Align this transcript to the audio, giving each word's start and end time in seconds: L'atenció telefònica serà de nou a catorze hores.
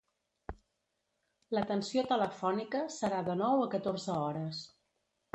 L'atenció 1.55 2.03
telefònica 2.11 2.81
serà 2.95 3.19
de 3.27 3.35
nou 3.41 3.61
a 3.65 3.69
catorze 3.75 4.17
hores. 4.23 4.63